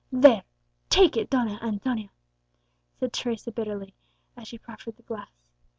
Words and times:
"There 0.11 0.41
take 0.89 1.15
it, 1.15 1.29
Donna 1.29 1.59
Antonia," 1.61 2.09
said 2.95 3.13
Teresa 3.13 3.51
bitterly, 3.51 3.93
as 4.35 4.47
she 4.47 4.57
proffered 4.57 4.95
the 4.97 5.03
glass. 5.03 5.43